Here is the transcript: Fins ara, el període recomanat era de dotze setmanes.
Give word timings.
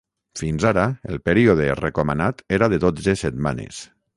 Fins 0.39 0.63
ara, 0.69 0.85
el 1.15 1.19
període 1.29 1.67
recomanat 1.81 2.43
era 2.59 2.71
de 2.75 2.81
dotze 2.89 3.17
setmanes. 3.25 3.85